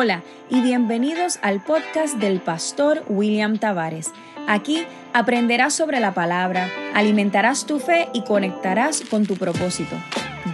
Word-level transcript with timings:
Hola 0.00 0.22
y 0.48 0.60
bienvenidos 0.60 1.40
al 1.42 1.60
podcast 1.60 2.18
del 2.18 2.38
pastor 2.38 3.02
William 3.08 3.58
Tavares. 3.58 4.12
Aquí 4.46 4.84
aprenderás 5.12 5.74
sobre 5.74 5.98
la 5.98 6.14
palabra, 6.14 6.70
alimentarás 6.94 7.66
tu 7.66 7.80
fe 7.80 8.06
y 8.14 8.22
conectarás 8.22 9.00
con 9.00 9.26
tu 9.26 9.34
propósito. 9.34 9.96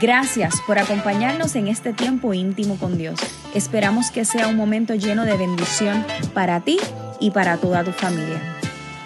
Gracias 0.00 0.62
por 0.66 0.78
acompañarnos 0.78 1.56
en 1.56 1.68
este 1.68 1.92
tiempo 1.92 2.32
íntimo 2.32 2.78
con 2.78 2.96
Dios. 2.96 3.20
Esperamos 3.54 4.10
que 4.10 4.24
sea 4.24 4.48
un 4.48 4.56
momento 4.56 4.94
lleno 4.94 5.26
de 5.26 5.36
bendición 5.36 6.06
para 6.32 6.60
ti 6.60 6.78
y 7.20 7.30
para 7.30 7.58
toda 7.58 7.84
tu 7.84 7.92
familia. 7.92 8.40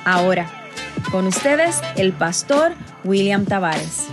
Ahora, 0.04 0.48
con 1.10 1.26
ustedes, 1.26 1.80
el 1.96 2.12
pastor 2.12 2.74
William 3.02 3.44
Tavares. 3.44 4.06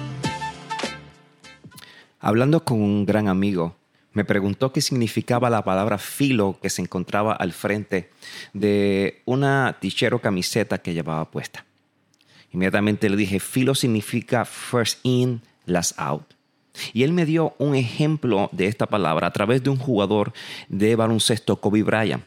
Hablando 2.19 2.63
con 2.63 2.81
un 2.81 3.05
gran 3.05 3.27
amigo, 3.27 3.75
me 4.15 4.25
preguntó 4.25 4.71
qué 4.71 4.81
significaba 4.81 5.49
la 5.49 5.63
palabra 5.63 5.97
filo 5.97 6.57
que 6.61 6.69
se 6.69 6.81
encontraba 6.81 7.33
al 7.33 7.51
frente 7.51 8.09
de 8.53 9.21
una 9.25 9.77
tichero 9.79 10.19
camiseta 10.19 10.77
que 10.79 10.93
llevaba 10.93 11.29
puesta. 11.29 11.65
Inmediatamente 12.51 13.09
le 13.09 13.17
dije, 13.17 13.41
filo 13.41 13.75
significa 13.75 14.45
first 14.45 14.99
in, 15.03 15.41
last 15.65 15.99
out. 15.99 16.33
Y 16.93 17.03
él 17.03 17.11
me 17.11 17.25
dio 17.25 17.55
un 17.57 17.75
ejemplo 17.75 18.49
de 18.53 18.67
esta 18.67 18.85
palabra 18.85 19.27
a 19.27 19.33
través 19.33 19.61
de 19.63 19.69
un 19.69 19.77
jugador 19.77 20.31
de 20.69 20.95
baloncesto, 20.95 21.57
Kobe 21.57 21.83
Bryant. 21.83 22.23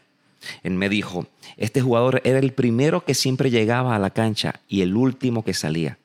Él 0.61 0.73
me 0.73 0.89
dijo, 0.89 1.27
este 1.57 1.81
jugador 1.81 2.21
era 2.23 2.37
el 2.37 2.53
primero 2.53 3.03
que 3.03 3.15
siempre 3.15 3.49
llegaba 3.49 3.95
a 3.95 3.99
la 3.99 4.11
cancha 4.11 4.61
y 4.67 4.81
el 4.81 4.95
último 4.95 5.43
que 5.43 5.55
salía. 5.55 5.97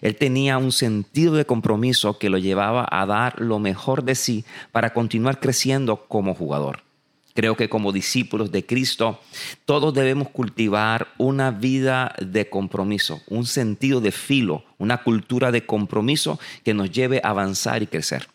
Él 0.00 0.16
tenía 0.16 0.58
un 0.58 0.72
sentido 0.72 1.34
de 1.34 1.46
compromiso 1.46 2.18
que 2.18 2.30
lo 2.30 2.38
llevaba 2.38 2.86
a 2.90 3.06
dar 3.06 3.40
lo 3.40 3.58
mejor 3.58 4.04
de 4.04 4.14
sí 4.14 4.44
para 4.72 4.92
continuar 4.92 5.40
creciendo 5.40 6.04
como 6.06 6.34
jugador. 6.34 6.82
Creo 7.34 7.56
que 7.56 7.68
como 7.68 7.90
discípulos 7.90 8.52
de 8.52 8.64
Cristo, 8.64 9.20
todos 9.64 9.92
debemos 9.92 10.28
cultivar 10.28 11.08
una 11.18 11.50
vida 11.50 12.14
de 12.24 12.48
compromiso, 12.48 13.22
un 13.26 13.44
sentido 13.44 14.00
de 14.00 14.12
filo, 14.12 14.62
una 14.78 14.98
cultura 15.02 15.50
de 15.50 15.66
compromiso 15.66 16.38
que 16.64 16.74
nos 16.74 16.92
lleve 16.92 17.20
a 17.24 17.30
avanzar 17.30 17.82
y 17.82 17.88
crecer. 17.88 18.28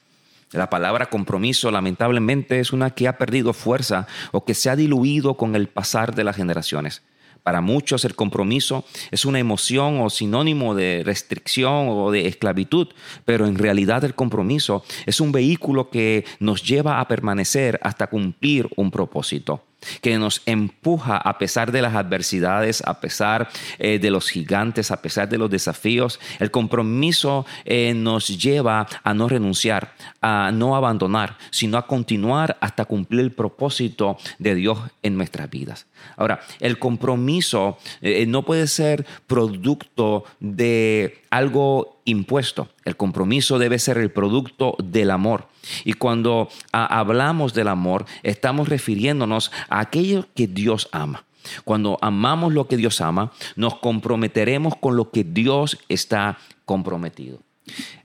La 0.51 0.69
palabra 0.69 1.05
compromiso 1.05 1.71
lamentablemente 1.71 2.59
es 2.59 2.73
una 2.73 2.89
que 2.89 3.07
ha 3.07 3.17
perdido 3.17 3.53
fuerza 3.53 4.07
o 4.31 4.43
que 4.43 4.53
se 4.53 4.69
ha 4.69 4.75
diluido 4.75 5.35
con 5.35 5.55
el 5.55 5.67
pasar 5.67 6.13
de 6.13 6.25
las 6.25 6.35
generaciones. 6.35 7.01
Para 7.49 7.61
muchos 7.61 8.05
el 8.05 8.15
compromiso 8.15 8.85
es 9.09 9.25
una 9.25 9.39
emoción 9.39 10.01
o 10.01 10.11
sinónimo 10.11 10.75
de 10.75 11.01
restricción 11.03 11.87
o 11.89 12.11
de 12.11 12.27
esclavitud, 12.27 12.89
pero 13.25 13.47
en 13.47 13.57
realidad 13.57 14.03
el 14.03 14.13
compromiso 14.13 14.83
es 15.07 15.19
un 15.19 15.31
vehículo 15.31 15.89
que 15.89 16.25
nos 16.39 16.61
lleva 16.61 16.99
a 16.99 17.07
permanecer 17.07 17.79
hasta 17.81 18.05
cumplir 18.05 18.69
un 18.75 18.91
propósito 18.91 19.63
que 20.01 20.17
nos 20.17 20.41
empuja 20.45 21.17
a 21.17 21.37
pesar 21.37 21.71
de 21.71 21.81
las 21.81 21.95
adversidades, 21.95 22.83
a 22.85 22.99
pesar 22.99 23.49
eh, 23.77 23.99
de 23.99 24.11
los 24.11 24.29
gigantes, 24.29 24.91
a 24.91 25.01
pesar 25.01 25.29
de 25.29 25.37
los 25.37 25.49
desafíos. 25.49 26.19
El 26.39 26.51
compromiso 26.51 27.45
eh, 27.65 27.93
nos 27.93 28.27
lleva 28.27 28.87
a 29.03 29.13
no 29.13 29.29
renunciar, 29.29 29.93
a 30.21 30.51
no 30.53 30.75
abandonar, 30.75 31.37
sino 31.51 31.77
a 31.77 31.87
continuar 31.87 32.57
hasta 32.61 32.85
cumplir 32.85 33.21
el 33.21 33.31
propósito 33.31 34.17
de 34.37 34.55
Dios 34.55 34.79
en 35.03 35.17
nuestras 35.17 35.49
vidas. 35.49 35.87
Ahora, 36.17 36.41
el 36.59 36.79
compromiso 36.79 37.77
eh, 38.01 38.25
no 38.25 38.43
puede 38.43 38.67
ser 38.67 39.05
producto 39.27 40.23
de 40.39 41.21
algo 41.29 41.98
impuesto. 42.05 42.69
El 42.85 42.97
compromiso 42.97 43.59
debe 43.59 43.79
ser 43.79 43.97
el 43.97 44.11
producto 44.11 44.75
del 44.83 45.11
amor. 45.11 45.47
Y 45.85 45.93
cuando 45.93 46.49
hablamos 46.71 47.53
del 47.53 47.67
amor, 47.67 48.05
estamos 48.23 48.69
refiriéndonos 48.69 49.51
a 49.69 49.79
aquello 49.79 50.27
que 50.35 50.47
Dios 50.47 50.89
ama. 50.91 51.25
Cuando 51.63 51.97
amamos 52.01 52.53
lo 52.53 52.67
que 52.67 52.77
Dios 52.77 53.01
ama, 53.01 53.31
nos 53.55 53.79
comprometeremos 53.79 54.75
con 54.75 54.95
lo 54.95 55.11
que 55.11 55.23
Dios 55.23 55.79
está 55.89 56.37
comprometido. 56.65 57.39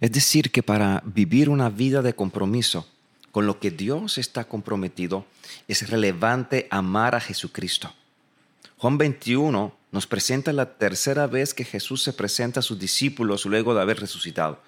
Es 0.01 0.13
decir, 0.13 0.51
que 0.51 0.63
para 0.63 1.03
vivir 1.05 1.49
una 1.49 1.69
vida 1.69 2.03
de 2.03 2.15
compromiso 2.15 2.87
con 3.33 3.47
lo 3.47 3.59
que 3.59 3.71
Dios 3.71 4.19
está 4.19 4.45
comprometido, 4.45 5.27
es 5.67 5.89
relevante 5.91 6.69
amar 6.71 7.15
a 7.15 7.21
Jesucristo. 7.21 7.93
Juan 8.79 8.99
21 8.99 9.75
nos 9.95 10.09
presenta 10.09 10.53
la 10.53 10.77
tercera 10.77 11.29
vez 11.29 11.55
que 11.55 11.65
Jesús 11.65 12.03
se 12.03 12.13
presenta 12.13 12.59
a 12.59 12.65
sus 12.65 12.81
discípulos 12.81 13.45
luego 13.47 13.77
de 13.77 13.81
haber 13.81 14.01
resucitado. 14.01 14.61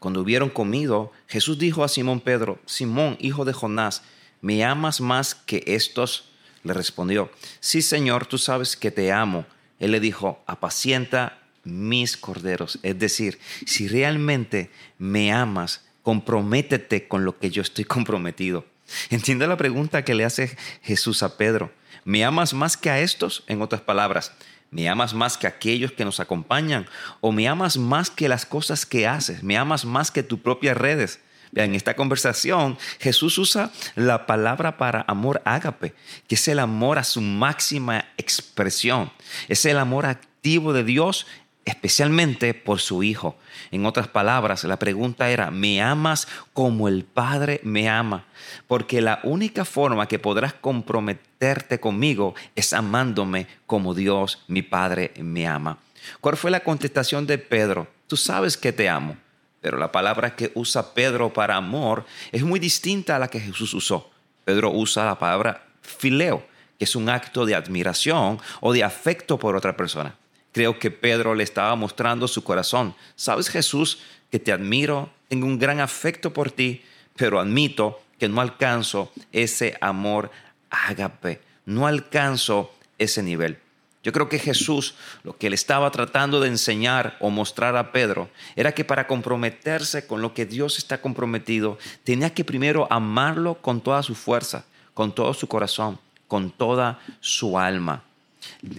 Cuando 0.00 0.20
hubieron 0.20 0.50
comido, 0.50 1.12
Jesús 1.28 1.56
dijo 1.60 1.84
a 1.84 1.88
Simón 1.88 2.18
Pedro, 2.18 2.58
Simón, 2.66 3.16
hijo 3.20 3.44
de 3.44 3.52
Jonás, 3.52 4.02
¿me 4.40 4.64
amas 4.64 5.00
más 5.00 5.36
que 5.36 5.62
estos? 5.68 6.30
Le 6.64 6.72
respondió, 6.72 7.30
sí 7.60 7.80
Señor, 7.80 8.26
tú 8.26 8.38
sabes 8.38 8.76
que 8.76 8.90
te 8.90 9.12
amo. 9.12 9.46
Él 9.78 9.92
le 9.92 10.00
dijo, 10.00 10.42
apacienta 10.48 11.38
mis 11.62 12.16
corderos. 12.16 12.80
Es 12.82 12.98
decir, 12.98 13.38
si 13.66 13.86
realmente 13.86 14.72
me 14.98 15.32
amas, 15.32 15.84
comprométete 16.02 17.06
con 17.06 17.24
lo 17.24 17.38
que 17.38 17.50
yo 17.50 17.62
estoy 17.62 17.84
comprometido. 17.96 18.64
Entiende 19.10 19.46
la 19.46 19.56
pregunta 19.56 20.04
que 20.04 20.14
le 20.14 20.24
hace 20.24 20.56
Jesús 20.82 21.22
a 21.22 21.36
Pedro. 21.36 21.72
¿Me 22.04 22.24
amas 22.24 22.54
más 22.54 22.76
que 22.76 22.90
a 22.90 23.00
estos? 23.00 23.44
En 23.48 23.62
otras 23.62 23.80
palabras, 23.80 24.32
¿me 24.70 24.88
amas 24.88 25.14
más 25.14 25.36
que 25.36 25.46
aquellos 25.46 25.92
que 25.92 26.04
nos 26.04 26.20
acompañan? 26.20 26.86
¿O 27.20 27.32
me 27.32 27.48
amas 27.48 27.76
más 27.76 28.10
que 28.10 28.28
las 28.28 28.46
cosas 28.46 28.86
que 28.86 29.06
haces? 29.06 29.42
¿Me 29.42 29.56
amas 29.56 29.84
más 29.84 30.10
que 30.10 30.22
tus 30.22 30.40
propias 30.40 30.76
redes? 30.76 31.20
En 31.54 31.74
esta 31.74 31.94
conversación 31.94 32.76
Jesús 33.00 33.38
usa 33.38 33.70
la 33.94 34.26
palabra 34.26 34.76
para 34.76 35.04
amor 35.08 35.42
ágape, 35.44 35.94
que 36.28 36.34
es 36.34 36.48
el 36.48 36.58
amor 36.58 36.98
a 36.98 37.04
su 37.04 37.20
máxima 37.20 38.04
expresión. 38.16 39.12
Es 39.48 39.64
el 39.64 39.78
amor 39.78 40.06
activo 40.06 40.72
de 40.72 40.84
Dios 40.84 41.26
especialmente 41.66 42.54
por 42.54 42.80
su 42.80 43.02
Hijo. 43.02 43.36
En 43.70 43.84
otras 43.84 44.08
palabras, 44.08 44.64
la 44.64 44.78
pregunta 44.78 45.28
era, 45.28 45.50
¿me 45.50 45.82
amas 45.82 46.26
como 46.54 46.88
el 46.88 47.04
Padre 47.04 47.60
me 47.64 47.90
ama? 47.90 48.24
Porque 48.66 49.02
la 49.02 49.20
única 49.24 49.64
forma 49.66 50.06
que 50.08 50.20
podrás 50.20 50.54
comprometerte 50.54 51.78
conmigo 51.78 52.34
es 52.54 52.72
amándome 52.72 53.48
como 53.66 53.92
Dios, 53.92 54.44
mi 54.46 54.62
Padre, 54.62 55.12
me 55.18 55.46
ama. 55.46 55.78
¿Cuál 56.20 56.36
fue 56.36 56.52
la 56.52 56.60
contestación 56.60 57.26
de 57.26 57.36
Pedro? 57.36 57.88
Tú 58.06 58.16
sabes 58.16 58.56
que 58.56 58.72
te 58.72 58.88
amo. 58.88 59.16
Pero 59.60 59.78
la 59.78 59.90
palabra 59.90 60.36
que 60.36 60.52
usa 60.54 60.94
Pedro 60.94 61.32
para 61.32 61.56
amor 61.56 62.06
es 62.30 62.44
muy 62.44 62.60
distinta 62.60 63.16
a 63.16 63.18
la 63.18 63.26
que 63.26 63.40
Jesús 63.40 63.74
usó. 63.74 64.08
Pedro 64.44 64.70
usa 64.70 65.04
la 65.04 65.18
palabra 65.18 65.66
fileo, 65.82 66.46
que 66.78 66.84
es 66.84 66.94
un 66.94 67.08
acto 67.08 67.44
de 67.44 67.56
admiración 67.56 68.38
o 68.60 68.72
de 68.72 68.84
afecto 68.84 69.40
por 69.40 69.56
otra 69.56 69.76
persona. 69.76 70.14
Creo 70.56 70.78
que 70.78 70.90
Pedro 70.90 71.34
le 71.34 71.44
estaba 71.44 71.76
mostrando 71.76 72.26
su 72.26 72.42
corazón. 72.42 72.94
Sabes 73.14 73.50
Jesús 73.50 73.98
que 74.30 74.38
te 74.38 74.52
admiro, 74.52 75.10
tengo 75.28 75.44
un 75.44 75.58
gran 75.58 75.80
afecto 75.80 76.32
por 76.32 76.50
ti, 76.50 76.80
pero 77.14 77.38
admito 77.38 78.00
que 78.18 78.26
no 78.30 78.40
alcanzo 78.40 79.12
ese 79.32 79.76
amor 79.82 80.30
ágape, 80.70 81.42
no 81.66 81.86
alcanzo 81.86 82.72
ese 82.96 83.22
nivel. 83.22 83.58
Yo 84.02 84.12
creo 84.12 84.30
que 84.30 84.38
Jesús 84.38 84.94
lo 85.24 85.36
que 85.36 85.50
le 85.50 85.56
estaba 85.56 85.90
tratando 85.90 86.40
de 86.40 86.48
enseñar 86.48 87.18
o 87.20 87.28
mostrar 87.28 87.76
a 87.76 87.92
Pedro 87.92 88.30
era 88.54 88.72
que 88.72 88.86
para 88.86 89.06
comprometerse 89.06 90.06
con 90.06 90.22
lo 90.22 90.32
que 90.32 90.46
Dios 90.46 90.78
está 90.78 91.02
comprometido, 91.02 91.76
tenía 92.02 92.32
que 92.32 92.46
primero 92.46 92.90
amarlo 92.90 93.56
con 93.56 93.82
toda 93.82 94.02
su 94.02 94.14
fuerza, 94.14 94.64
con 94.94 95.14
todo 95.14 95.34
su 95.34 95.48
corazón, 95.48 95.98
con 96.28 96.50
toda 96.50 96.98
su 97.20 97.58
alma. 97.58 98.04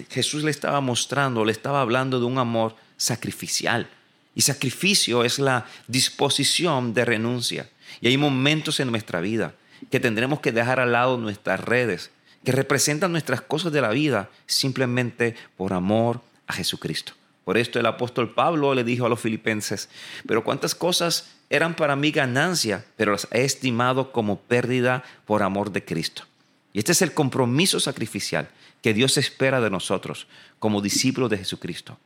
Jesús 0.09 0.43
le 0.43 0.51
estaba 0.51 0.81
mostrando, 0.81 1.45
le 1.45 1.51
estaba 1.51 1.81
hablando 1.81 2.19
de 2.19 2.25
un 2.25 2.37
amor 2.37 2.75
sacrificial. 2.97 3.89
Y 4.35 4.41
sacrificio 4.41 5.23
es 5.23 5.39
la 5.39 5.65
disposición 5.87 6.93
de 6.93 7.05
renuncia. 7.05 7.69
Y 8.01 8.07
hay 8.07 8.17
momentos 8.17 8.79
en 8.79 8.91
nuestra 8.91 9.21
vida 9.21 9.55
que 9.89 9.99
tendremos 9.99 10.39
que 10.41 10.51
dejar 10.51 10.79
al 10.79 10.91
lado 10.91 11.17
nuestras 11.17 11.59
redes, 11.59 12.11
que 12.43 12.51
representan 12.51 13.11
nuestras 13.11 13.41
cosas 13.41 13.71
de 13.71 13.81
la 13.81 13.89
vida, 13.89 14.29
simplemente 14.45 15.35
por 15.55 15.73
amor 15.73 16.21
a 16.47 16.53
Jesucristo. 16.53 17.13
Por 17.45 17.57
esto 17.57 17.79
el 17.79 17.85
apóstol 17.85 18.33
Pablo 18.33 18.75
le 18.75 18.83
dijo 18.83 19.05
a 19.05 19.09
los 19.09 19.21
filipenses, 19.21 19.89
pero 20.27 20.43
cuántas 20.43 20.75
cosas 20.75 21.29
eran 21.49 21.75
para 21.75 21.95
mí 21.95 22.11
ganancia, 22.11 22.85
pero 22.97 23.13
las 23.13 23.27
he 23.31 23.45
estimado 23.45 24.11
como 24.11 24.39
pérdida 24.39 25.03
por 25.25 25.43
amor 25.43 25.71
de 25.71 25.85
Cristo. 25.85 26.23
Y 26.73 26.79
este 26.79 26.91
es 26.91 27.01
el 27.01 27.13
compromiso 27.13 27.79
sacrificial 27.79 28.49
que 28.81 28.93
Dios 28.93 29.17
espera 29.17 29.61
de 29.61 29.69
nosotros 29.69 30.27
como 30.59 30.81
discípulos 30.81 31.29
de 31.29 31.37
Jesucristo. 31.37 31.97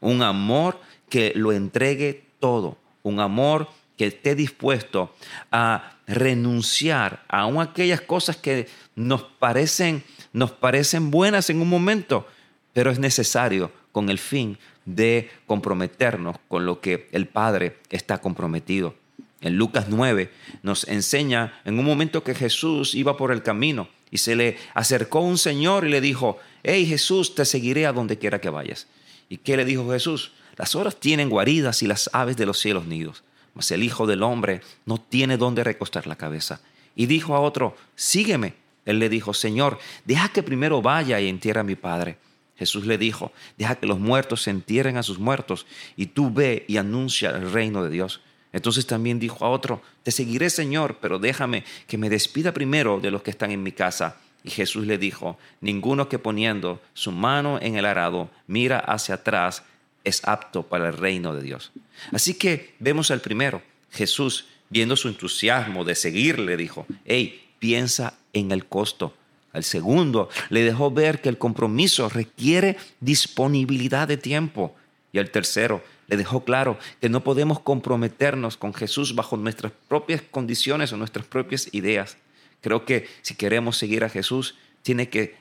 Un 0.00 0.22
amor 0.22 0.80
que 1.08 1.32
lo 1.34 1.52
entregue 1.52 2.24
todo, 2.38 2.78
un 3.02 3.20
amor 3.20 3.68
que 3.96 4.06
esté 4.06 4.34
dispuesto 4.34 5.14
a 5.52 5.98
renunciar 6.06 7.24
a 7.28 7.44
aquellas 7.60 8.00
cosas 8.00 8.36
que 8.36 8.68
nos 8.96 9.22
parecen, 9.22 10.02
nos 10.32 10.52
parecen 10.52 11.10
buenas 11.10 11.50
en 11.50 11.60
un 11.60 11.68
momento, 11.68 12.26
pero 12.72 12.90
es 12.90 12.98
necesario 12.98 13.70
con 13.92 14.08
el 14.08 14.18
fin 14.18 14.58
de 14.86 15.30
comprometernos 15.46 16.36
con 16.48 16.64
lo 16.64 16.80
que 16.80 17.08
el 17.12 17.26
Padre 17.26 17.76
está 17.90 18.18
comprometido. 18.18 18.94
En 19.42 19.56
Lucas 19.56 19.86
9 19.88 20.30
nos 20.62 20.86
enseña 20.88 21.60
en 21.64 21.78
un 21.78 21.84
momento 21.84 22.22
que 22.22 22.34
Jesús 22.34 22.94
iba 22.94 23.16
por 23.16 23.32
el 23.32 23.42
camino 23.42 23.88
Y 24.10 24.18
se 24.18 24.36
le 24.36 24.58
acercó 24.74 25.20
un 25.20 25.38
señor 25.38 25.86
y 25.86 25.90
le 25.90 26.00
dijo, 26.00 26.38
hey 26.62 26.86
Jesús, 26.86 27.34
te 27.34 27.44
seguiré 27.44 27.86
a 27.86 27.92
donde 27.92 28.18
quiera 28.18 28.40
que 28.40 28.50
vayas. 28.50 28.86
¿Y 29.28 29.38
qué 29.38 29.56
le 29.56 29.64
dijo 29.64 29.90
Jesús? 29.90 30.32
Las 30.56 30.74
horas 30.74 30.96
tienen 30.96 31.30
guaridas 31.30 31.82
y 31.82 31.86
las 31.86 32.10
aves 32.12 32.36
de 32.36 32.46
los 32.46 32.58
cielos 32.58 32.86
nidos, 32.86 33.22
mas 33.54 33.70
el 33.70 33.82
Hijo 33.82 34.06
del 34.06 34.22
Hombre 34.22 34.60
no 34.84 34.98
tiene 34.98 35.36
dónde 35.36 35.64
recostar 35.64 36.06
la 36.06 36.16
cabeza. 36.16 36.60
Y 36.96 37.06
dijo 37.06 37.34
a 37.34 37.40
otro, 37.40 37.76
sígueme. 37.94 38.54
Él 38.84 38.98
le 38.98 39.08
dijo, 39.08 39.34
Señor, 39.34 39.78
deja 40.04 40.30
que 40.30 40.42
primero 40.42 40.82
vaya 40.82 41.20
y 41.20 41.28
entierre 41.28 41.60
a 41.60 41.64
mi 41.64 41.76
Padre. 41.76 42.18
Jesús 42.56 42.84
le 42.84 42.98
dijo, 42.98 43.32
deja 43.56 43.76
que 43.76 43.86
los 43.86 43.98
muertos 43.98 44.42
se 44.42 44.50
entierren 44.50 44.98
a 44.98 45.02
sus 45.02 45.18
muertos, 45.18 45.66
y 45.96 46.06
tú 46.06 46.30
ve 46.30 46.64
y 46.68 46.76
anuncia 46.76 47.30
el 47.30 47.50
reino 47.52 47.82
de 47.82 47.90
Dios. 47.90 48.20
Entonces 48.52 48.86
también 48.86 49.18
dijo 49.18 49.44
a 49.44 49.50
otro, 49.50 49.82
te 50.02 50.10
seguiré 50.10 50.50
Señor, 50.50 50.98
pero 51.00 51.18
déjame 51.18 51.64
que 51.86 51.98
me 51.98 52.10
despida 52.10 52.52
primero 52.52 53.00
de 53.00 53.10
los 53.10 53.22
que 53.22 53.30
están 53.30 53.50
en 53.50 53.62
mi 53.62 53.72
casa. 53.72 54.16
Y 54.42 54.50
Jesús 54.50 54.86
le 54.86 54.98
dijo, 54.98 55.38
ninguno 55.60 56.08
que 56.08 56.18
poniendo 56.18 56.80
su 56.94 57.12
mano 57.12 57.58
en 57.60 57.76
el 57.76 57.84
arado 57.84 58.30
mira 58.46 58.78
hacia 58.78 59.16
atrás 59.16 59.62
es 60.02 60.26
apto 60.26 60.62
para 60.62 60.88
el 60.88 60.96
reino 60.96 61.34
de 61.34 61.42
Dios. 61.42 61.72
Así 62.12 62.34
que 62.34 62.74
vemos 62.78 63.10
al 63.10 63.20
primero, 63.20 63.62
Jesús, 63.90 64.46
viendo 64.70 64.96
su 64.96 65.08
entusiasmo 65.08 65.84
de 65.84 65.94
seguirle, 65.94 66.56
dijo, 66.56 66.86
hey, 67.04 67.48
piensa 67.58 68.14
en 68.32 68.50
el 68.52 68.66
costo. 68.66 69.14
Al 69.52 69.64
segundo, 69.64 70.30
le 70.48 70.62
dejó 70.62 70.90
ver 70.90 71.20
que 71.20 71.28
el 71.28 71.36
compromiso 71.36 72.08
requiere 72.08 72.76
disponibilidad 73.00 74.08
de 74.08 74.16
tiempo. 74.16 74.74
Y 75.12 75.18
al 75.18 75.30
tercero, 75.30 75.82
le 76.10 76.16
dejó 76.16 76.44
claro 76.44 76.76
que 77.00 77.08
no 77.08 77.22
podemos 77.22 77.60
comprometernos 77.60 78.56
con 78.56 78.74
Jesús 78.74 79.14
bajo 79.14 79.36
nuestras 79.36 79.72
propias 79.88 80.20
condiciones 80.22 80.92
o 80.92 80.96
nuestras 80.96 81.24
propias 81.24 81.72
ideas. 81.72 82.16
Creo 82.60 82.84
que 82.84 83.08
si 83.22 83.36
queremos 83.36 83.78
seguir 83.78 84.02
a 84.02 84.08
Jesús, 84.08 84.56
tiene 84.82 85.08
que, 85.08 85.36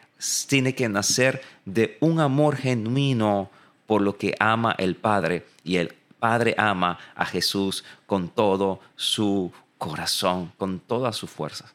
tiene 0.47 0.75
que 0.75 0.87
nacer 0.87 1.41
de 1.65 1.97
un 2.01 2.19
amor 2.19 2.55
genuino 2.55 3.49
por 3.87 4.01
lo 4.01 4.17
que 4.17 4.35
ama 4.39 4.75
el 4.77 4.95
Padre 4.95 5.47
y 5.63 5.77
el 5.77 5.95
Padre 6.19 6.53
ama 6.57 6.99
a 7.15 7.25
Jesús 7.25 7.83
con 8.05 8.29
todo 8.29 8.79
su 8.95 9.51
corazón, 9.79 10.51
con 10.57 10.79
todas 10.79 11.15
sus 11.15 11.31
fuerzas. 11.31 11.73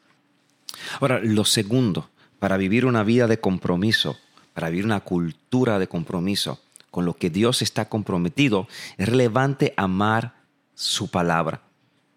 Ahora, 1.01 1.19
lo 1.19 1.43
segundo, 1.43 2.09
para 2.39 2.55
vivir 2.55 2.85
una 2.85 3.03
vida 3.03 3.27
de 3.27 3.41
compromiso, 3.41 4.17
para 4.53 4.69
vivir 4.69 4.85
una 4.85 5.01
cultura 5.01 5.79
de 5.79 5.87
compromiso, 5.87 6.61
con 6.95 7.03
lo 7.03 7.17
que 7.17 7.29
Dios 7.29 7.61
está 7.61 7.89
comprometido, 7.89 8.69
es 8.97 9.09
relevante 9.09 9.73
amar 9.75 10.35
su 10.75 11.11
palabra. 11.11 11.59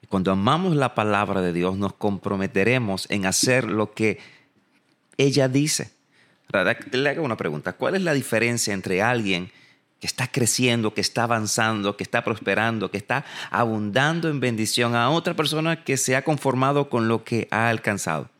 Cuando 0.08 0.30
amamos 0.30 0.76
la 0.76 0.94
palabra 0.94 1.40
de 1.40 1.52
Dios, 1.52 1.76
nos 1.76 1.94
comprometeremos 1.94 3.10
en 3.10 3.26
hacer 3.26 3.64
lo 3.64 3.92
que 3.92 4.20
ella 5.16 5.48
dice. 5.48 5.90
Le 6.92 7.10
hago 7.10 7.24
una 7.24 7.36
pregunta. 7.36 7.72
¿Cuál 7.72 7.96
es 7.96 8.02
la 8.02 8.12
diferencia 8.12 8.72
entre 8.72 9.02
alguien 9.02 9.50
que 9.98 10.06
está 10.06 10.28
creciendo, 10.28 10.94
que 10.94 11.00
está 11.00 11.24
avanzando, 11.24 11.96
que 11.96 12.04
está 12.04 12.22
prosperando, 12.22 12.92
que 12.92 12.98
está 12.98 13.24
abundando 13.50 14.28
en 14.28 14.38
bendición 14.38 14.94
a 14.94 15.10
otra 15.10 15.34
persona 15.34 15.82
que 15.82 15.96
se 15.96 16.14
ha 16.14 16.22
conformado 16.22 16.88
con 16.88 17.08
lo 17.08 17.24
que 17.24 17.48
ha 17.50 17.68
alcanzado? 17.68 18.30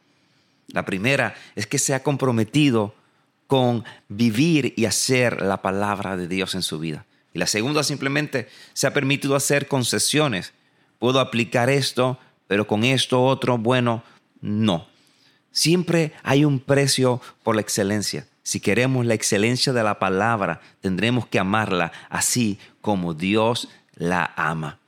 La 0.69 0.85
primera 0.85 1.35
es 1.57 1.67
que 1.67 1.81
se 1.81 1.95
ha 1.95 2.05
comprometido 2.05 2.95
con 3.49 3.85
vivir 4.09 4.75
y 4.77 4.85
hacer 4.85 5.43
la 5.43 5.63
palabra 5.63 6.17
de 6.17 6.29
Dios 6.29 6.55
en 6.55 6.63
su 6.63 6.79
vida. 6.79 7.07
Y 7.35 7.39
la 7.39 7.47
segunda 7.47 7.83
simplemente 7.83 8.49
se 8.75 8.87
ha 8.87 8.93
permitido 8.95 9.35
hacer 9.35 9.67
concesiones. 9.67 10.53
Puedo 10.99 11.19
aplicar 11.19 11.71
esto, 11.71 12.19
pero 12.47 12.67
con 12.67 12.85
esto 12.85 13.25
otro, 13.25 13.59
bueno, 13.59 14.05
no. 14.41 14.87
Siempre 15.51 16.13
hay 16.23 16.45
un 16.45 16.61
precio 16.61 17.21
por 17.43 17.57
la 17.57 17.63
excelencia. 17.63 18.29
Si 18.43 18.61
queremos 18.61 19.07
la 19.07 19.15
excelencia 19.15 19.73
de 19.73 19.83
la 19.83 19.99
palabra, 19.99 20.61
tendremos 20.81 21.27
que 21.27 21.39
amarla 21.39 21.91
así 22.11 22.59
como 22.81 23.15
Dios 23.15 23.69
la 23.95 24.33
ama. 24.37 24.79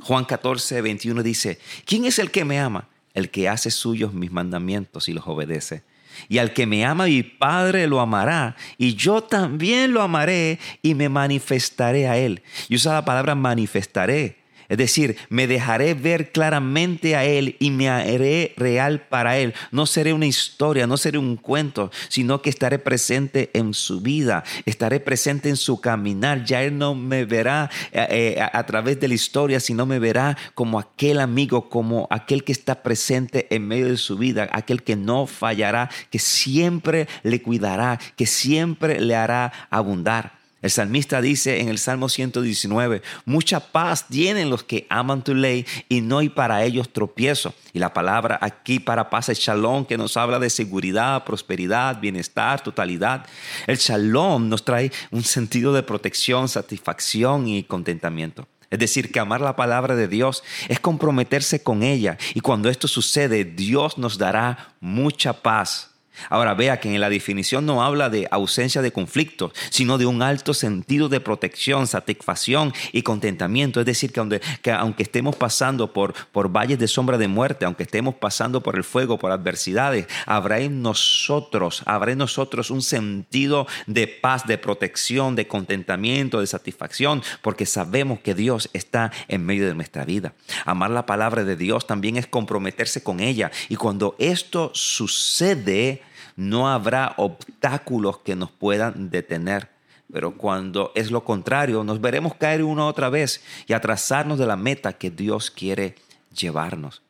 Juan 0.00 0.26
14, 0.26 0.82
21 0.82 1.22
dice, 1.22 1.58
¿quién 1.86 2.04
es 2.04 2.18
el 2.18 2.30
que 2.30 2.44
me 2.44 2.60
ama? 2.60 2.88
El 3.14 3.30
que 3.30 3.48
hace 3.48 3.70
suyos 3.70 4.12
mis 4.12 4.30
mandamientos 4.30 5.08
y 5.08 5.14
los 5.14 5.26
obedece. 5.26 5.82
Y 6.28 6.38
al 6.38 6.52
que 6.52 6.66
me 6.66 6.84
ama 6.84 7.06
mi 7.06 7.22
Padre 7.22 7.86
lo 7.86 8.00
amará, 8.00 8.56
y 8.78 8.94
yo 8.94 9.22
también 9.22 9.92
lo 9.92 10.02
amaré 10.02 10.58
y 10.82 10.94
me 10.94 11.08
manifestaré 11.08 12.08
a 12.08 12.16
él. 12.16 12.42
Y 12.68 12.76
usa 12.76 12.94
la 12.94 13.04
palabra 13.04 13.34
manifestaré 13.34 14.43
es 14.68 14.78
decir, 14.78 15.16
me 15.28 15.46
dejaré 15.46 15.94
ver 15.94 16.32
claramente 16.32 17.16
a 17.16 17.24
Él 17.24 17.56
y 17.58 17.70
me 17.70 17.88
haré 17.88 18.54
real 18.56 19.00
para 19.08 19.38
Él. 19.38 19.54
No 19.70 19.86
seré 19.86 20.12
una 20.12 20.26
historia, 20.26 20.86
no 20.86 20.96
seré 20.96 21.18
un 21.18 21.36
cuento, 21.36 21.90
sino 22.08 22.42
que 22.42 22.50
estaré 22.50 22.78
presente 22.78 23.50
en 23.52 23.74
su 23.74 24.00
vida, 24.00 24.44
estaré 24.64 25.00
presente 25.00 25.48
en 25.48 25.56
su 25.56 25.80
caminar. 25.80 26.44
Ya 26.44 26.62
Él 26.62 26.78
no 26.78 26.94
me 26.94 27.24
verá 27.24 27.70
eh, 27.92 28.36
eh, 28.36 28.40
a, 28.40 28.66
través 28.66 29.00
de 29.00 29.08
la 29.08 29.14
historia, 29.14 29.60
sino 29.60 29.86
me 29.86 29.98
verá 29.98 30.36
como 30.54 30.78
aquel 30.78 31.20
amigo, 31.20 31.68
como 31.68 32.08
aquel 32.10 32.44
que 32.44 32.52
está 32.52 32.82
presente 32.82 33.46
en 33.54 33.66
medio 33.66 33.88
de 33.88 33.96
su 33.96 34.16
vida, 34.16 34.48
aquel 34.52 34.82
que 34.82 34.96
no 34.96 35.26
fallará, 35.26 35.90
que 36.10 36.18
siempre 36.18 37.08
le 37.22 37.42
cuidará, 37.42 37.98
que 38.16 38.26
siempre 38.26 39.00
le 39.00 39.14
hará 39.14 39.52
abundar. 39.70 40.43
El 40.64 40.70
salmista 40.70 41.20
dice 41.20 41.60
en 41.60 41.68
el 41.68 41.76
Salmo 41.76 42.08
119, 42.08 43.02
mucha 43.26 43.60
paz 43.60 44.08
tienen 44.08 44.48
los 44.48 44.64
que 44.64 44.86
aman 44.88 45.22
tu 45.22 45.34
ley 45.34 45.66
y 45.90 46.00
no 46.00 46.20
hay 46.20 46.30
para 46.30 46.64
ellos 46.64 46.90
tropiezo. 46.90 47.52
Y 47.74 47.80
la 47.80 47.92
palabra 47.92 48.38
aquí 48.40 48.80
para 48.80 49.10
paz 49.10 49.28
es 49.28 49.40
shalom, 49.40 49.84
que 49.84 49.98
nos 49.98 50.16
habla 50.16 50.38
de 50.38 50.48
seguridad, 50.48 51.22
prosperidad, 51.24 52.00
bienestar, 52.00 52.62
totalidad. 52.62 53.26
El 53.66 53.76
shalom 53.76 54.48
nos 54.48 54.64
trae 54.64 54.90
un 55.10 55.22
sentido 55.22 55.74
de 55.74 55.82
protección, 55.82 56.48
satisfacción 56.48 57.46
y 57.46 57.64
contentamiento. 57.64 58.48
Es 58.70 58.78
decir, 58.78 59.12
que 59.12 59.20
amar 59.20 59.42
la 59.42 59.56
palabra 59.56 59.94
de 59.96 60.08
Dios 60.08 60.42
es 60.68 60.80
comprometerse 60.80 61.62
con 61.62 61.82
ella. 61.82 62.16
Y 62.32 62.40
cuando 62.40 62.70
esto 62.70 62.88
sucede, 62.88 63.44
Dios 63.44 63.98
nos 63.98 64.16
dará 64.16 64.72
mucha 64.80 65.42
paz 65.42 65.93
Ahora 66.28 66.54
vea 66.54 66.80
que 66.80 66.92
en 66.92 67.00
la 67.00 67.10
definición 67.10 67.66
no 67.66 67.82
habla 67.82 68.10
de 68.10 68.28
ausencia 68.30 68.82
de 68.82 68.92
conflictos, 68.92 69.52
sino 69.70 69.98
de 69.98 70.06
un 70.06 70.22
alto 70.22 70.54
sentido 70.54 71.08
de 71.08 71.20
protección, 71.20 71.86
satisfacción 71.86 72.72
y 72.92 73.02
contentamiento. 73.02 73.80
Es 73.80 73.86
decir, 73.86 74.12
que 74.12 74.72
aunque, 74.72 75.02
estemos 75.02 75.36
pasando 75.36 75.92
por, 75.92 76.14
por 76.32 76.48
valles 76.48 76.78
de 76.78 76.88
sombra 76.88 77.18
de 77.18 77.28
muerte, 77.28 77.64
aunque 77.64 77.82
estemos 77.82 78.14
pasando 78.14 78.62
por 78.62 78.76
el 78.76 78.84
fuego, 78.84 79.18
por 79.18 79.32
adversidades, 79.32 80.06
habrá 80.26 80.60
en 80.60 80.82
nosotros, 80.82 81.82
habrá 81.86 82.12
en 82.12 82.18
nosotros 82.18 82.70
un 82.70 82.82
sentido 82.82 83.66
de 83.86 84.06
paz, 84.06 84.46
de 84.46 84.58
protección, 84.58 85.36
de 85.36 85.46
contentamiento, 85.46 86.40
de 86.40 86.46
satisfacción, 86.46 87.22
porque 87.42 87.66
sabemos 87.66 88.20
que 88.20 88.34
Dios 88.34 88.70
está 88.72 89.12
en 89.28 89.44
medio 89.44 89.66
de 89.66 89.74
nuestra 89.74 90.04
vida. 90.04 90.34
Amar 90.64 90.90
la 90.90 91.06
palabra 91.06 91.44
de 91.44 91.56
Dios 91.56 91.86
también 91.86 92.16
es 92.16 92.26
comprometerse 92.26 93.02
con 93.02 93.20
ella. 93.20 93.50
Y 93.68 93.76
cuando 93.76 94.14
esto 94.18 94.70
sucede, 94.74 96.02
no 96.36 96.68
habrá 96.68 97.14
obstáculos 97.16 98.18
que 98.18 98.36
nos 98.36 98.50
puedan 98.50 99.10
detener. 99.10 99.70
Pero 100.12 100.36
cuando 100.36 100.92
es 100.94 101.10
lo 101.10 101.24
contrario, 101.24 101.82
nos 101.84 102.00
veremos 102.00 102.34
caer 102.34 102.62
una 102.62 102.86
otra 102.86 103.08
vez 103.08 103.42
y 103.66 103.72
atrasarnos 103.72 104.38
de 104.38 104.46
la 104.46 104.56
meta 104.56 104.92
que 104.92 105.10
Dios 105.10 105.50
quiere 105.50 105.96
llevarnos. 106.32 107.02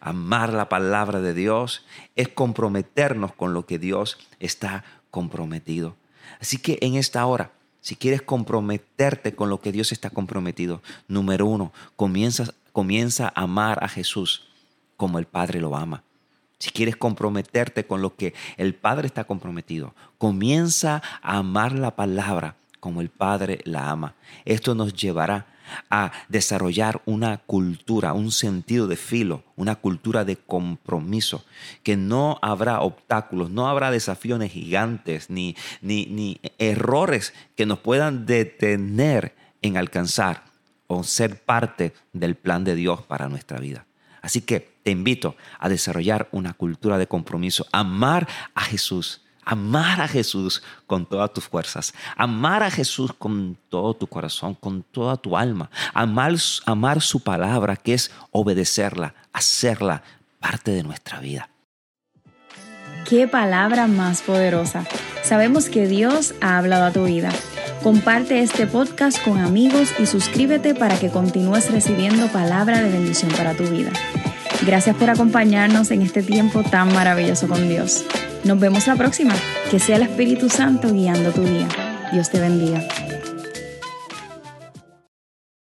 Amar 0.00 0.52
la 0.52 0.68
palabra 0.68 1.20
de 1.20 1.34
Dios 1.34 1.84
es 2.14 2.28
comprometernos 2.28 3.32
con 3.34 3.52
lo 3.54 3.66
que 3.66 3.78
Dios 3.78 4.18
está 4.38 4.84
comprometido. 5.10 5.96
Así 6.40 6.58
que 6.58 6.78
en 6.82 6.94
esta 6.94 7.26
hora, 7.26 7.52
si 7.80 7.96
quieres 7.96 8.22
comprometerte 8.22 9.34
con 9.34 9.48
lo 9.48 9.60
que 9.60 9.72
Dios 9.72 9.90
está 9.90 10.10
comprometido, 10.10 10.82
número 11.08 11.46
uno, 11.46 11.72
comienza, 11.96 12.54
comienza 12.72 13.32
a 13.34 13.42
amar 13.42 13.82
a 13.82 13.88
Jesús 13.88 14.48
como 14.96 15.18
el 15.18 15.26
Padre 15.26 15.60
lo 15.60 15.74
ama 15.74 16.04
si 16.62 16.70
quieres 16.70 16.94
comprometerte 16.94 17.86
con 17.86 18.02
lo 18.02 18.14
que 18.14 18.34
el 18.56 18.76
Padre 18.76 19.08
está 19.08 19.24
comprometido, 19.24 19.96
comienza 20.16 21.02
a 21.20 21.38
amar 21.38 21.72
la 21.72 21.96
palabra 21.96 22.54
como 22.78 23.00
el 23.00 23.08
Padre 23.08 23.58
la 23.64 23.90
ama. 23.90 24.14
Esto 24.44 24.76
nos 24.76 24.94
llevará 24.94 25.48
a 25.90 26.12
desarrollar 26.28 27.02
una 27.04 27.38
cultura, 27.38 28.12
un 28.12 28.30
sentido 28.30 28.86
de 28.86 28.94
filo, 28.94 29.42
una 29.56 29.74
cultura 29.74 30.24
de 30.24 30.36
compromiso, 30.36 31.44
que 31.82 31.96
no 31.96 32.38
habrá 32.42 32.82
obstáculos, 32.82 33.50
no 33.50 33.68
habrá 33.68 33.90
desafíos 33.90 34.40
gigantes 34.44 35.30
ni, 35.30 35.56
ni, 35.80 36.06
ni 36.06 36.40
errores 36.58 37.34
que 37.56 37.66
nos 37.66 37.80
puedan 37.80 38.24
detener 38.24 39.34
en 39.62 39.76
alcanzar 39.76 40.44
o 40.86 41.02
ser 41.02 41.42
parte 41.42 41.92
del 42.12 42.36
plan 42.36 42.62
de 42.62 42.76
Dios 42.76 43.02
para 43.02 43.28
nuestra 43.28 43.58
vida. 43.58 43.84
Así 44.20 44.42
que 44.42 44.71
te 44.82 44.90
invito 44.90 45.36
a 45.58 45.68
desarrollar 45.68 46.28
una 46.32 46.54
cultura 46.54 46.98
de 46.98 47.06
compromiso, 47.06 47.66
amar 47.72 48.28
a 48.54 48.62
Jesús, 48.62 49.22
amar 49.44 50.00
a 50.00 50.08
Jesús 50.08 50.62
con 50.86 51.06
todas 51.06 51.32
tus 51.32 51.44
fuerzas, 51.44 51.94
amar 52.16 52.62
a 52.62 52.70
Jesús 52.70 53.12
con 53.12 53.56
todo 53.68 53.94
tu 53.94 54.06
corazón, 54.06 54.54
con 54.54 54.82
toda 54.82 55.16
tu 55.16 55.36
alma, 55.36 55.70
amar, 55.94 56.34
amar 56.66 57.00
su 57.00 57.20
palabra, 57.20 57.76
que 57.76 57.94
es 57.94 58.10
obedecerla, 58.30 59.14
hacerla 59.32 60.02
parte 60.40 60.72
de 60.72 60.82
nuestra 60.82 61.20
vida. 61.20 61.48
qué 63.08 63.28
palabra 63.28 63.88
más 63.88 64.22
poderosa. 64.22 64.86
Sabemos 65.22 65.68
que 65.68 65.86
Dios 65.86 66.34
ha 66.40 66.56
hablado 66.56 66.86
a 66.86 66.92
tu 66.92 67.04
vida. 67.04 67.30
Comparte 67.82 68.40
este 68.40 68.66
podcast 68.66 69.22
con 69.22 69.38
amigos 69.38 69.92
y 69.98 70.06
suscríbete 70.06 70.74
para 70.74 70.98
que 70.98 71.10
continúes 71.10 71.70
recibiendo 71.70 72.28
palabra 72.28 72.80
de 72.80 72.90
bendición 72.90 73.30
para 73.32 73.54
tu 73.54 73.64
vida. 73.64 73.90
Gracias 74.64 74.94
por 74.94 75.10
acompañarnos 75.10 75.90
en 75.90 76.02
este 76.02 76.22
tiempo 76.22 76.62
tan 76.62 76.92
maravilloso 76.92 77.48
con 77.48 77.68
Dios. 77.68 78.04
Nos 78.44 78.60
vemos 78.60 78.86
la 78.86 78.94
próxima. 78.94 79.34
Que 79.70 79.80
sea 79.80 79.96
el 79.96 80.02
Espíritu 80.02 80.48
Santo 80.48 80.92
guiando 80.92 81.32
tu 81.32 81.42
día. 81.42 81.68
Dios 82.12 82.30
te 82.30 82.38
bendiga. 82.38 82.80